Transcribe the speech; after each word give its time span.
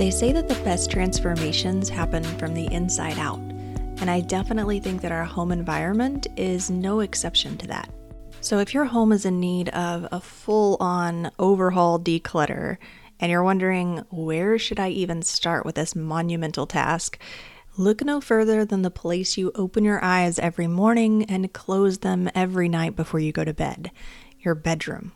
They 0.00 0.10
say 0.10 0.32
that 0.32 0.48
the 0.48 0.54
best 0.64 0.90
transformations 0.90 1.90
happen 1.90 2.24
from 2.24 2.54
the 2.54 2.72
inside 2.72 3.18
out, 3.18 3.38
and 4.00 4.08
I 4.08 4.22
definitely 4.22 4.80
think 4.80 5.02
that 5.02 5.12
our 5.12 5.26
home 5.26 5.52
environment 5.52 6.26
is 6.38 6.70
no 6.70 7.00
exception 7.00 7.58
to 7.58 7.66
that. 7.66 7.90
So, 8.40 8.60
if 8.60 8.72
your 8.72 8.86
home 8.86 9.12
is 9.12 9.26
in 9.26 9.40
need 9.40 9.68
of 9.68 10.08
a 10.10 10.18
full 10.18 10.78
on 10.80 11.30
overhaul 11.38 12.00
declutter, 12.00 12.78
and 13.20 13.30
you're 13.30 13.42
wondering 13.42 13.98
where 14.08 14.58
should 14.58 14.80
I 14.80 14.88
even 14.88 15.20
start 15.20 15.66
with 15.66 15.74
this 15.74 15.94
monumental 15.94 16.66
task, 16.66 17.18
look 17.76 18.02
no 18.02 18.22
further 18.22 18.64
than 18.64 18.80
the 18.80 18.90
place 18.90 19.36
you 19.36 19.52
open 19.54 19.84
your 19.84 20.02
eyes 20.02 20.38
every 20.38 20.66
morning 20.66 21.24
and 21.24 21.52
close 21.52 21.98
them 21.98 22.30
every 22.34 22.70
night 22.70 22.96
before 22.96 23.20
you 23.20 23.32
go 23.32 23.44
to 23.44 23.52
bed 23.52 23.90
your 24.38 24.54
bedroom. 24.54 25.12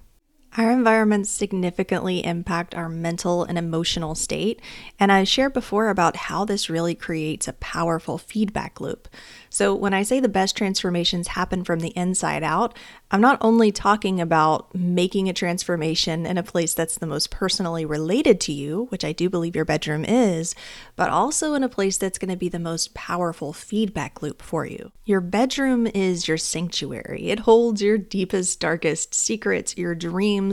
Our 0.56 0.70
environments 0.70 1.30
significantly 1.30 2.24
impact 2.24 2.76
our 2.76 2.88
mental 2.88 3.42
and 3.42 3.58
emotional 3.58 4.14
state, 4.14 4.62
and 5.00 5.10
I 5.10 5.24
shared 5.24 5.52
before 5.52 5.88
about 5.88 6.14
how 6.14 6.44
this 6.44 6.70
really 6.70 6.94
creates 6.94 7.48
a 7.48 7.54
powerful 7.54 8.18
feedback 8.18 8.80
loop. 8.80 9.08
So, 9.50 9.74
when 9.74 9.92
I 9.92 10.04
say 10.04 10.20
the 10.20 10.28
best 10.28 10.56
transformations 10.56 11.28
happen 11.28 11.64
from 11.64 11.80
the 11.80 11.96
inside 11.96 12.44
out, 12.44 12.76
I'm 13.10 13.20
not 13.20 13.38
only 13.40 13.72
talking 13.72 14.20
about 14.20 14.72
making 14.74 15.28
a 15.28 15.32
transformation 15.32 16.24
in 16.24 16.38
a 16.38 16.42
place 16.44 16.72
that's 16.72 16.98
the 16.98 17.06
most 17.06 17.30
personally 17.32 17.84
related 17.84 18.40
to 18.42 18.52
you, 18.52 18.86
which 18.90 19.04
I 19.04 19.10
do 19.12 19.28
believe 19.28 19.56
your 19.56 19.64
bedroom 19.64 20.04
is, 20.04 20.54
but 20.94 21.10
also 21.10 21.54
in 21.54 21.64
a 21.64 21.68
place 21.68 21.96
that's 21.96 22.18
going 22.18 22.30
to 22.30 22.36
be 22.36 22.48
the 22.48 22.58
most 22.60 22.94
powerful 22.94 23.52
feedback 23.52 24.22
loop 24.22 24.40
for 24.40 24.66
you. 24.66 24.92
Your 25.04 25.20
bedroom 25.20 25.86
is 25.88 26.28
your 26.28 26.38
sanctuary. 26.38 27.30
It 27.30 27.40
holds 27.40 27.82
your 27.82 27.98
deepest, 27.98 28.58
darkest 28.60 29.14
secrets, 29.14 29.76
your 29.76 29.94
dreams. 29.96 30.43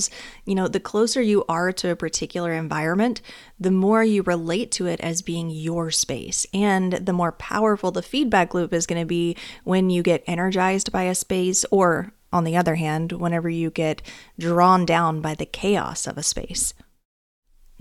You 0.46 0.56
know, 0.56 0.68
the 0.68 0.80
closer 0.80 1.22
you 1.22 1.44
are 1.48 1.72
to 1.74 1.92
a 1.92 1.96
particular 1.96 2.54
environment, 2.54 3.22
the 3.60 3.72
more 3.72 4.04
you 4.04 4.24
relate 4.24 4.72
to 4.74 4.88
it 4.88 5.00
as 5.02 5.22
being 5.22 5.50
your 5.50 5.92
space, 5.92 6.46
and 6.54 6.94
the 6.94 7.14
more 7.14 7.32
powerful 7.32 7.92
the 7.92 8.02
feedback 8.02 8.54
loop 8.54 8.74
is 8.74 8.86
going 8.86 9.02
to 9.02 9.06
be 9.06 9.36
when 9.64 9.90
you 9.90 10.04
get 10.04 10.24
energized 10.28 10.92
by 10.92 11.04
a 11.04 11.16
space, 11.16 11.66
or 11.72 12.14
on 12.34 12.44
the 12.44 12.56
other 12.56 12.76
hand, 12.76 13.12
whenever 13.12 13.50
you 13.50 13.70
get 13.70 14.02
drawn 14.40 14.86
down 14.86 15.22
by 15.22 15.36
the 15.36 15.46
chaos 15.46 16.08
of 16.08 16.18
a 16.18 16.24
space. 16.24 16.74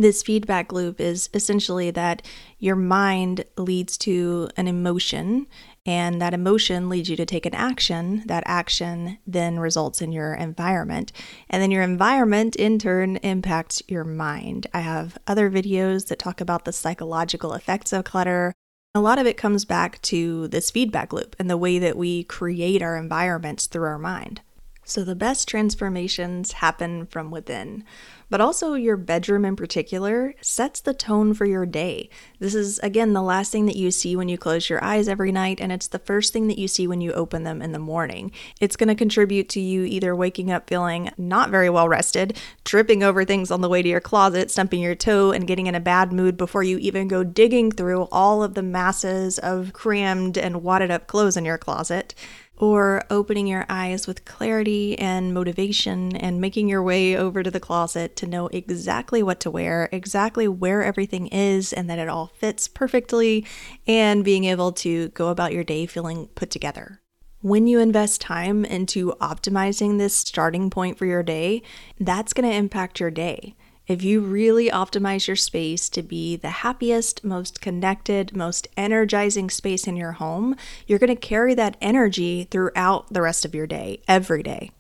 This 0.00 0.22
feedback 0.22 0.72
loop 0.72 0.98
is 0.98 1.28
essentially 1.34 1.90
that 1.90 2.22
your 2.58 2.74
mind 2.74 3.44
leads 3.58 3.98
to 3.98 4.48
an 4.56 4.66
emotion, 4.66 5.46
and 5.84 6.22
that 6.22 6.32
emotion 6.32 6.88
leads 6.88 7.10
you 7.10 7.16
to 7.16 7.26
take 7.26 7.44
an 7.44 7.54
action. 7.54 8.22
That 8.24 8.42
action 8.46 9.18
then 9.26 9.58
results 9.58 10.00
in 10.00 10.10
your 10.10 10.32
environment, 10.32 11.12
and 11.50 11.62
then 11.62 11.70
your 11.70 11.82
environment 11.82 12.56
in 12.56 12.78
turn 12.78 13.16
impacts 13.16 13.82
your 13.88 14.04
mind. 14.04 14.68
I 14.72 14.80
have 14.80 15.18
other 15.26 15.50
videos 15.50 16.08
that 16.08 16.18
talk 16.18 16.40
about 16.40 16.64
the 16.64 16.72
psychological 16.72 17.52
effects 17.52 17.92
of 17.92 18.04
clutter. 18.04 18.54
A 18.94 19.02
lot 19.02 19.18
of 19.18 19.26
it 19.26 19.36
comes 19.36 19.66
back 19.66 20.00
to 20.00 20.48
this 20.48 20.70
feedback 20.70 21.12
loop 21.12 21.36
and 21.38 21.50
the 21.50 21.58
way 21.58 21.78
that 21.78 21.98
we 21.98 22.24
create 22.24 22.80
our 22.80 22.96
environments 22.96 23.66
through 23.66 23.84
our 23.84 23.98
mind. 23.98 24.40
So, 24.90 25.04
the 25.04 25.14
best 25.14 25.46
transformations 25.46 26.50
happen 26.50 27.06
from 27.06 27.30
within, 27.30 27.84
but 28.28 28.40
also 28.40 28.74
your 28.74 28.96
bedroom 28.96 29.44
in 29.44 29.54
particular 29.54 30.34
sets 30.40 30.80
the 30.80 30.92
tone 30.92 31.32
for 31.32 31.44
your 31.44 31.64
day. 31.64 32.10
This 32.40 32.56
is, 32.56 32.80
again, 32.80 33.12
the 33.12 33.22
last 33.22 33.52
thing 33.52 33.66
that 33.66 33.76
you 33.76 33.92
see 33.92 34.16
when 34.16 34.28
you 34.28 34.36
close 34.36 34.68
your 34.68 34.82
eyes 34.82 35.06
every 35.06 35.30
night, 35.30 35.60
and 35.60 35.70
it's 35.70 35.86
the 35.86 36.00
first 36.00 36.32
thing 36.32 36.48
that 36.48 36.58
you 36.58 36.66
see 36.66 36.88
when 36.88 37.00
you 37.00 37.12
open 37.12 37.44
them 37.44 37.62
in 37.62 37.70
the 37.70 37.78
morning. 37.78 38.32
It's 38.60 38.74
going 38.74 38.88
to 38.88 38.96
contribute 38.96 39.48
to 39.50 39.60
you 39.60 39.84
either 39.84 40.16
waking 40.16 40.50
up 40.50 40.68
feeling 40.68 41.10
not 41.16 41.50
very 41.50 41.70
well 41.70 41.88
rested, 41.88 42.36
tripping 42.64 43.04
over 43.04 43.24
things 43.24 43.52
on 43.52 43.60
the 43.60 43.68
way 43.68 43.82
to 43.82 43.88
your 43.88 44.00
closet, 44.00 44.50
stumping 44.50 44.80
your 44.80 44.96
toe, 44.96 45.30
and 45.30 45.46
getting 45.46 45.68
in 45.68 45.76
a 45.76 45.80
bad 45.80 46.12
mood 46.12 46.36
before 46.36 46.64
you 46.64 46.78
even 46.78 47.06
go 47.06 47.22
digging 47.22 47.70
through 47.70 48.08
all 48.10 48.42
of 48.42 48.54
the 48.54 48.62
masses 48.64 49.38
of 49.38 49.72
crammed 49.72 50.36
and 50.36 50.64
wadded 50.64 50.90
up 50.90 51.06
clothes 51.06 51.36
in 51.36 51.44
your 51.44 51.58
closet 51.58 52.12
or 52.60 53.02
opening 53.08 53.46
your 53.46 53.64
eyes 53.70 54.06
with 54.06 54.26
clarity 54.26 54.96
and 54.98 55.32
motivation 55.32 56.14
and 56.14 56.42
making 56.42 56.68
your 56.68 56.82
way 56.82 57.16
over 57.16 57.42
to 57.42 57.50
the 57.50 57.58
closet 57.58 58.14
to 58.14 58.26
know 58.26 58.48
exactly 58.48 59.22
what 59.22 59.40
to 59.40 59.50
wear, 59.50 59.88
exactly 59.90 60.46
where 60.46 60.84
everything 60.84 61.26
is, 61.28 61.72
and 61.72 61.88
that 61.88 61.98
it 61.98 62.06
all 62.06 62.26
fits 62.26 62.68
perfectly, 62.68 63.46
and 63.86 64.22
being 64.24 64.44
able 64.44 64.72
to 64.72 65.08
go 65.08 65.28
about 65.28 65.54
your 65.54 65.64
day 65.64 65.86
feeling 65.86 66.28
put 66.34 66.50
together. 66.50 67.00
When 67.40 67.66
you 67.66 67.80
invest 67.80 68.20
time 68.20 68.66
into 68.66 69.14
optimizing 69.22 69.96
this 69.96 70.14
starting 70.14 70.68
point 70.68 70.98
for 70.98 71.06
your 71.06 71.22
day, 71.22 71.62
that's 71.98 72.34
going 72.34 72.46
to 72.46 72.54
impact 72.54 73.00
your 73.00 73.10
day. 73.10 73.56
If 73.90 74.04
you 74.04 74.20
really 74.20 74.70
optimize 74.70 75.26
your 75.26 75.34
space 75.34 75.88
to 75.88 76.02
be 76.04 76.36
the 76.36 76.50
happiest, 76.62 77.24
most 77.24 77.60
connected, 77.60 78.36
most 78.36 78.68
energizing 78.76 79.50
space 79.50 79.88
in 79.88 79.96
your 79.96 80.12
home, 80.12 80.54
you're 80.86 81.00
going 81.00 81.08
to 81.08 81.16
carry 81.16 81.54
that 81.54 81.76
energy 81.80 82.44
throughout 82.44 83.12
the 83.12 83.20
rest 83.20 83.44
of 83.44 83.52
your 83.52 83.66
day, 83.66 84.00
every 84.06 84.44
day. 84.44 84.70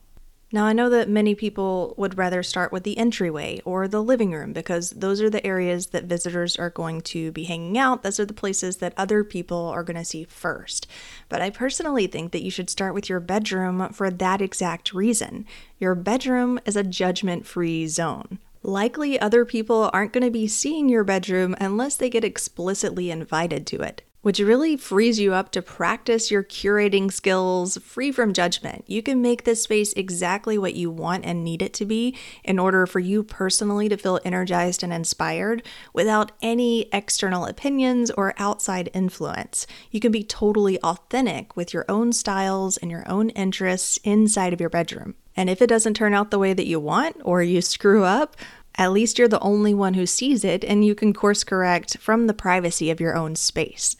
Now, 0.52 0.64
I 0.64 0.74
know 0.74 0.88
that 0.90 1.08
many 1.08 1.34
people 1.34 1.92
would 1.96 2.18
rather 2.18 2.44
start 2.44 2.70
with 2.70 2.84
the 2.84 2.96
entryway 2.98 3.60
or 3.64 3.88
the 3.88 4.00
living 4.00 4.30
room 4.30 4.52
because 4.52 4.90
those 4.90 5.20
are 5.20 5.28
the 5.28 5.44
areas 5.44 5.88
that 5.88 6.04
visitors 6.04 6.56
are 6.56 6.70
going 6.70 7.00
to 7.00 7.32
be 7.32 7.42
hanging 7.42 7.78
out. 7.78 8.04
Those 8.04 8.20
are 8.20 8.24
the 8.24 8.32
places 8.32 8.76
that 8.76 8.94
other 8.96 9.24
people 9.24 9.66
are 9.66 9.82
going 9.82 9.96
to 9.96 10.04
see 10.04 10.22
first. 10.22 10.86
But 11.28 11.42
I 11.42 11.50
personally 11.50 12.06
think 12.06 12.30
that 12.30 12.44
you 12.44 12.50
should 12.52 12.70
start 12.70 12.94
with 12.94 13.08
your 13.08 13.18
bedroom 13.18 13.92
for 13.92 14.08
that 14.08 14.40
exact 14.40 14.94
reason. 14.94 15.46
Your 15.80 15.96
bedroom 15.96 16.60
is 16.64 16.76
a 16.76 16.84
judgment 16.84 17.44
free 17.44 17.88
zone. 17.88 18.38
Likely, 18.62 19.18
other 19.18 19.46
people 19.46 19.88
aren't 19.94 20.12
going 20.12 20.24
to 20.24 20.30
be 20.30 20.46
seeing 20.46 20.90
your 20.90 21.02
bedroom 21.02 21.56
unless 21.58 21.96
they 21.96 22.10
get 22.10 22.24
explicitly 22.24 23.10
invited 23.10 23.66
to 23.68 23.80
it, 23.80 24.02
which 24.20 24.38
really 24.38 24.76
frees 24.76 25.18
you 25.18 25.32
up 25.32 25.50
to 25.52 25.62
practice 25.62 26.30
your 26.30 26.44
curating 26.44 27.10
skills 27.10 27.78
free 27.78 28.12
from 28.12 28.34
judgment. 28.34 28.84
You 28.86 29.02
can 29.02 29.22
make 29.22 29.44
this 29.44 29.62
space 29.62 29.94
exactly 29.94 30.58
what 30.58 30.74
you 30.74 30.90
want 30.90 31.24
and 31.24 31.42
need 31.42 31.62
it 31.62 31.72
to 31.74 31.86
be 31.86 32.14
in 32.44 32.58
order 32.58 32.86
for 32.86 32.98
you 32.98 33.22
personally 33.22 33.88
to 33.88 33.96
feel 33.96 34.20
energized 34.26 34.82
and 34.82 34.92
inspired 34.92 35.62
without 35.94 36.32
any 36.42 36.86
external 36.92 37.46
opinions 37.46 38.10
or 38.10 38.34
outside 38.36 38.90
influence. 38.92 39.66
You 39.90 40.00
can 40.00 40.12
be 40.12 40.22
totally 40.22 40.78
authentic 40.80 41.56
with 41.56 41.72
your 41.72 41.86
own 41.88 42.12
styles 42.12 42.76
and 42.76 42.90
your 42.90 43.08
own 43.08 43.30
interests 43.30 43.98
inside 44.04 44.52
of 44.52 44.60
your 44.60 44.68
bedroom. 44.68 45.14
And 45.36 45.48
if 45.48 45.62
it 45.62 45.68
doesn't 45.68 45.94
turn 45.94 46.14
out 46.14 46.30
the 46.30 46.38
way 46.38 46.52
that 46.52 46.66
you 46.66 46.80
want 46.80 47.16
or 47.24 47.42
you 47.42 47.60
screw 47.60 48.04
up, 48.04 48.36
at 48.76 48.92
least 48.92 49.18
you're 49.18 49.28
the 49.28 49.40
only 49.40 49.74
one 49.74 49.94
who 49.94 50.06
sees 50.06 50.44
it 50.44 50.64
and 50.64 50.84
you 50.84 50.94
can 50.94 51.12
course 51.12 51.44
correct 51.44 51.98
from 51.98 52.26
the 52.26 52.34
privacy 52.34 52.90
of 52.90 53.00
your 53.00 53.16
own 53.16 53.36
space. 53.36 53.96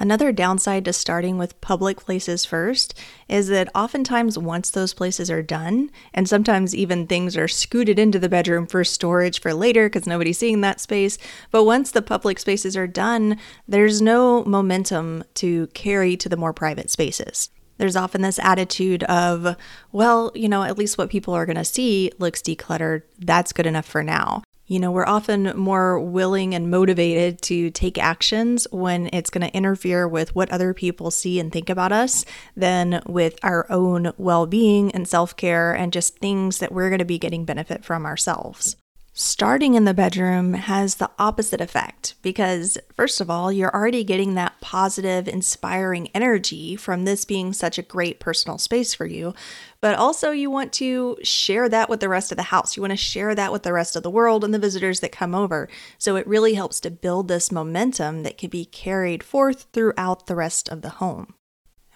Another 0.00 0.32
downside 0.32 0.86
to 0.86 0.94
starting 0.94 1.36
with 1.36 1.60
public 1.60 1.98
places 2.00 2.46
first 2.46 2.98
is 3.28 3.48
that 3.48 3.68
oftentimes, 3.74 4.38
once 4.38 4.70
those 4.70 4.94
places 4.94 5.30
are 5.30 5.42
done, 5.42 5.90
and 6.14 6.26
sometimes 6.26 6.74
even 6.74 7.06
things 7.06 7.36
are 7.36 7.46
scooted 7.46 7.98
into 7.98 8.18
the 8.18 8.28
bedroom 8.28 8.66
for 8.66 8.82
storage 8.82 9.42
for 9.42 9.52
later 9.52 9.90
because 9.90 10.06
nobody's 10.06 10.38
seeing 10.38 10.62
that 10.62 10.80
space, 10.80 11.18
but 11.50 11.64
once 11.64 11.90
the 11.90 12.00
public 12.00 12.38
spaces 12.38 12.78
are 12.78 12.86
done, 12.86 13.38
there's 13.68 14.00
no 14.00 14.42
momentum 14.44 15.22
to 15.34 15.66
carry 15.74 16.16
to 16.16 16.30
the 16.30 16.36
more 16.36 16.54
private 16.54 16.88
spaces 16.88 17.50
there's 17.80 17.96
often 17.96 18.20
this 18.20 18.38
attitude 18.38 19.02
of, 19.04 19.56
well, 19.90 20.30
you 20.34 20.50
know, 20.50 20.62
at 20.62 20.76
least 20.76 20.98
what 20.98 21.08
people 21.08 21.32
are 21.32 21.46
going 21.46 21.56
to 21.56 21.64
see 21.64 22.12
looks 22.18 22.42
decluttered. 22.42 23.02
That's 23.18 23.54
good 23.54 23.64
enough 23.64 23.86
for 23.86 24.02
now. 24.02 24.42
You 24.66 24.78
know, 24.78 24.92
we're 24.92 25.06
often 25.06 25.56
more 25.56 25.98
willing 25.98 26.54
and 26.54 26.70
motivated 26.70 27.40
to 27.42 27.70
take 27.70 27.98
actions 27.98 28.68
when 28.70 29.08
it's 29.14 29.30
going 29.30 29.48
to 29.48 29.56
interfere 29.56 30.06
with 30.06 30.34
what 30.36 30.52
other 30.52 30.74
people 30.74 31.10
see 31.10 31.40
and 31.40 31.50
think 31.50 31.70
about 31.70 31.90
us 31.90 32.24
than 32.54 33.02
with 33.06 33.38
our 33.42 33.66
own 33.72 34.12
well 34.18 34.46
being 34.46 34.92
and 34.92 35.08
self 35.08 35.34
care 35.34 35.72
and 35.74 35.92
just 35.92 36.18
things 36.18 36.58
that 36.58 36.72
we're 36.72 36.90
going 36.90 37.00
to 37.00 37.04
be 37.06 37.18
getting 37.18 37.44
benefit 37.44 37.84
from 37.84 38.04
ourselves. 38.04 38.76
Starting 39.20 39.74
in 39.74 39.84
the 39.84 39.92
bedroom 39.92 40.54
has 40.54 40.94
the 40.94 41.10
opposite 41.18 41.60
effect 41.60 42.14
because, 42.22 42.78
first 42.94 43.20
of 43.20 43.28
all, 43.28 43.52
you're 43.52 43.74
already 43.74 44.02
getting 44.02 44.34
that 44.34 44.58
positive, 44.62 45.28
inspiring 45.28 46.08
energy 46.14 46.74
from 46.74 47.04
this 47.04 47.26
being 47.26 47.52
such 47.52 47.76
a 47.76 47.82
great 47.82 48.18
personal 48.18 48.56
space 48.56 48.94
for 48.94 49.04
you. 49.04 49.34
But 49.82 49.96
also, 49.96 50.30
you 50.30 50.50
want 50.50 50.72
to 50.74 51.18
share 51.22 51.68
that 51.68 51.90
with 51.90 52.00
the 52.00 52.08
rest 52.08 52.32
of 52.32 52.36
the 52.36 52.44
house. 52.44 52.76
You 52.76 52.82
want 52.82 52.92
to 52.92 52.96
share 52.96 53.34
that 53.34 53.52
with 53.52 53.62
the 53.62 53.74
rest 53.74 53.94
of 53.94 54.02
the 54.02 54.10
world 54.10 54.42
and 54.42 54.54
the 54.54 54.58
visitors 54.58 55.00
that 55.00 55.12
come 55.12 55.34
over. 55.34 55.68
So, 55.98 56.16
it 56.16 56.26
really 56.26 56.54
helps 56.54 56.80
to 56.80 56.90
build 56.90 57.28
this 57.28 57.52
momentum 57.52 58.22
that 58.22 58.38
can 58.38 58.48
be 58.48 58.64
carried 58.64 59.22
forth 59.22 59.66
throughout 59.74 60.28
the 60.28 60.36
rest 60.36 60.70
of 60.70 60.80
the 60.80 60.88
home. 60.88 61.34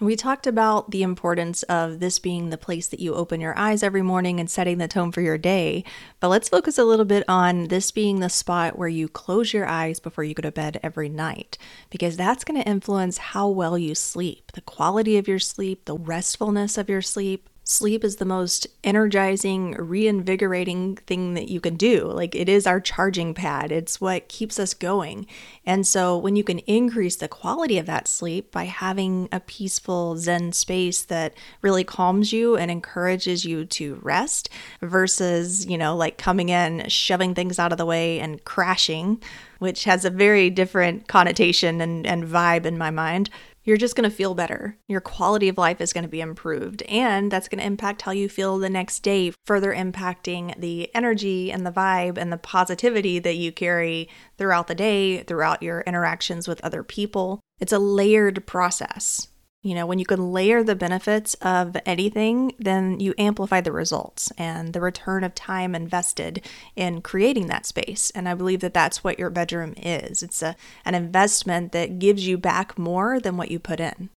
We 0.01 0.17
talked 0.17 0.45
about 0.45 0.91
the 0.91 1.03
importance 1.03 1.63
of 1.63 2.01
this 2.01 2.19
being 2.19 2.49
the 2.49 2.57
place 2.57 2.89
that 2.89 2.99
you 2.99 3.15
open 3.15 3.39
your 3.39 3.57
eyes 3.57 3.81
every 3.81 4.01
morning 4.01 4.41
and 4.41 4.49
setting 4.49 4.77
the 4.77 4.89
tone 4.89 5.13
for 5.13 5.21
your 5.21 5.37
day. 5.37 5.85
But 6.19 6.27
let's 6.27 6.49
focus 6.49 6.77
a 6.77 6.83
little 6.83 7.05
bit 7.05 7.23
on 7.29 7.69
this 7.69 7.91
being 7.91 8.19
the 8.19 8.29
spot 8.29 8.77
where 8.77 8.89
you 8.89 9.07
close 9.07 9.53
your 9.53 9.65
eyes 9.65 10.01
before 10.01 10.25
you 10.25 10.33
go 10.33 10.41
to 10.41 10.51
bed 10.51 10.81
every 10.83 11.07
night, 11.07 11.57
because 11.89 12.17
that's 12.17 12.43
going 12.43 12.61
to 12.61 12.67
influence 12.67 13.17
how 13.17 13.47
well 13.47 13.77
you 13.77 13.95
sleep, 13.95 14.51
the 14.51 14.59
quality 14.59 15.17
of 15.17 15.29
your 15.29 15.39
sleep, 15.39 15.85
the 15.85 15.97
restfulness 15.97 16.77
of 16.77 16.89
your 16.89 17.01
sleep, 17.01 17.49
Sleep 17.67 18.03
is 18.03 18.17
the 18.17 18.25
most 18.25 18.67
energizing, 18.83 19.71
reinvigorating 19.71 20.97
thing 21.07 21.33
that 21.33 21.49
you 21.49 21.59
can 21.59 21.75
do. 21.77 22.05
Like 22.05 22.35
it 22.35 22.47
is 22.47 22.67
our 22.67 22.79
charging 22.79 23.33
pad, 23.33 23.71
it's 23.71 23.99
what 23.99 24.27
keeps 24.27 24.59
us 24.59 24.75
going. 24.75 25.25
And 25.65 25.87
so, 25.87 26.15
when 26.15 26.35
you 26.35 26.43
can 26.43 26.59
increase 26.59 27.15
the 27.15 27.27
quality 27.27 27.79
of 27.79 27.87
that 27.87 28.07
sleep 28.07 28.51
by 28.51 28.65
having 28.65 29.29
a 29.31 29.39
peaceful 29.39 30.15
Zen 30.15 30.53
space 30.53 31.01
that 31.05 31.33
really 31.63 31.83
calms 31.83 32.31
you 32.31 32.55
and 32.55 32.69
encourages 32.69 33.45
you 33.45 33.65
to 33.65 33.95
rest 34.03 34.47
versus, 34.81 35.65
you 35.65 35.79
know, 35.79 35.95
like 35.95 36.19
coming 36.19 36.49
in, 36.49 36.87
shoving 36.87 37.33
things 37.33 37.57
out 37.57 37.71
of 37.71 37.79
the 37.79 37.85
way 37.85 38.19
and 38.19 38.45
crashing, 38.45 39.19
which 39.57 39.85
has 39.85 40.05
a 40.05 40.11
very 40.11 40.51
different 40.51 41.07
connotation 41.07 41.81
and, 41.81 42.05
and 42.05 42.25
vibe 42.25 42.67
in 42.67 42.77
my 42.77 42.91
mind 42.91 43.31
you're 43.65 43.77
just 43.77 43.95
going 43.95 44.09
to 44.09 44.15
feel 44.15 44.35
better. 44.35 44.77
Your 44.87 45.01
quality 45.01 45.49
of 45.49 45.57
life 45.57 45.81
is 45.81 45.91
going 45.91 46.03
to 46.03 46.09
be 46.09 46.21
improved, 46.21 46.83
and 46.83 47.31
that's 47.31 47.49
going 47.49 47.59
to 47.59 47.65
impact 47.65 48.03
how 48.03 48.11
you 48.11 48.29
feel 48.29 48.57
the 48.57 48.69
next 48.69 48.99
day, 48.99 49.33
further 49.45 49.73
impacting 49.73 50.57
the 50.59 50.93
energy 50.95 51.51
and 51.51 51.65
the 51.65 51.71
vibe 51.71 52.17
and 52.17 52.31
the 52.31 52.37
positivity 52.37 53.19
that 53.19 53.35
you 53.35 53.51
carry 53.51 54.07
throughout 54.37 54.67
the 54.67 54.75
day, 54.75 55.23
throughout 55.23 55.63
your 55.63 55.81
interactions 55.81 56.47
with 56.47 56.63
other 56.63 56.83
people. 56.83 57.41
It's 57.59 57.73
a 57.73 57.79
layered 57.79 58.45
process. 58.45 59.29
You 59.65 59.73
know, 59.73 59.87
when 59.87 59.97
you 59.97 60.05
can 60.05 60.31
layer 60.31 60.63
the 60.63 60.75
benefits 60.75 61.33
of 61.41 61.75
anything, 61.87 62.53
then 62.59 62.99
you 62.99 63.15
amplify 63.17 63.61
the 63.61 63.71
results 63.71 64.31
and 64.37 64.73
the 64.73 64.79
return 64.79 65.23
of 65.23 65.33
time 65.33 65.73
invested 65.73 66.45
in 66.75 67.01
creating 67.01 67.47
that 67.47 67.65
space. 67.65 68.11
And 68.11 68.29
I 68.29 68.35
believe 68.35 68.59
that 68.59 68.75
that's 68.75 69.03
what 69.03 69.17
your 69.17 69.31
bedroom 69.31 69.73
is. 69.75 70.21
It's 70.21 70.43
a, 70.43 70.55
an 70.85 70.93
investment 70.93 71.71
that 71.71 71.97
gives 71.97 72.27
you 72.27 72.37
back 72.37 72.77
more 72.77 73.19
than 73.19 73.37
what 73.37 73.49
you 73.49 73.57
put 73.57 73.79
in. 73.79 74.11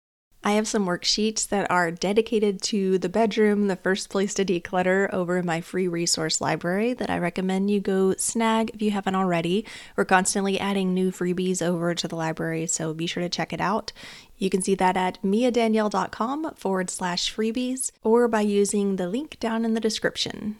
I 0.43 0.51
have 0.51 0.67
some 0.67 0.85
worksheets 0.85 1.47
that 1.49 1.69
are 1.69 1.91
dedicated 1.91 2.61
to 2.63 2.97
the 2.99 3.09
bedroom, 3.09 3.67
the 3.67 3.75
first 3.75 4.09
place 4.09 4.33
to 4.35 4.45
declutter, 4.45 5.11
over 5.11 5.37
in 5.37 5.45
my 5.45 5.61
free 5.61 5.87
resource 5.87 6.39
library 6.39 6.93
that 6.93 7.09
I 7.09 7.17
recommend 7.17 7.71
you 7.71 7.79
go 7.79 8.13
snag 8.15 8.71
if 8.73 8.81
you 8.81 8.91
haven't 8.91 9.15
already. 9.15 9.65
We're 9.95 10.05
constantly 10.05 10.59
adding 10.59 10.93
new 10.93 11.11
freebies 11.11 11.61
over 11.61 11.93
to 11.95 12.07
the 12.07 12.15
library, 12.15 12.67
so 12.67 12.93
be 12.93 13.07
sure 13.07 13.23
to 13.23 13.29
check 13.29 13.51
it 13.51 13.59
out. 13.59 13.91
You 14.37 14.49
can 14.49 14.61
see 14.61 14.75
that 14.75 14.95
at 14.95 15.23
miadanielle.com 15.23 16.53
forward 16.55 16.89
slash 16.89 17.33
freebies 17.35 17.91
or 18.03 18.27
by 18.27 18.41
using 18.41 18.95
the 18.95 19.09
link 19.09 19.39
down 19.39 19.65
in 19.65 19.73
the 19.73 19.79
description. 19.79 20.57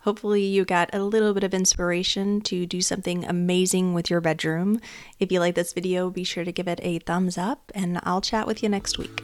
Hopefully, 0.00 0.42
you 0.42 0.64
got 0.64 0.88
a 0.94 1.02
little 1.02 1.34
bit 1.34 1.44
of 1.44 1.52
inspiration 1.52 2.40
to 2.42 2.64
do 2.64 2.80
something 2.80 3.24
amazing 3.24 3.92
with 3.92 4.08
your 4.08 4.22
bedroom. 4.22 4.80
If 5.18 5.30
you 5.30 5.40
like 5.40 5.54
this 5.54 5.74
video, 5.74 6.08
be 6.08 6.24
sure 6.24 6.44
to 6.44 6.52
give 6.52 6.68
it 6.68 6.80
a 6.82 7.00
thumbs 7.00 7.36
up, 7.36 7.70
and 7.74 8.00
I'll 8.02 8.22
chat 8.22 8.46
with 8.46 8.62
you 8.62 8.70
next 8.70 8.96
week. 8.96 9.22